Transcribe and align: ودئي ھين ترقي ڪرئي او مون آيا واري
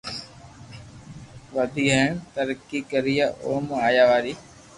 ودئي 1.55 1.85
ھين 1.95 2.11
ترقي 2.33 2.79
ڪرئي 2.91 3.17
او 3.43 3.51
مون 3.65 3.79
آيا 3.87 4.03
واري 4.09 4.33